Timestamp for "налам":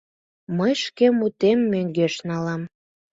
2.29-2.61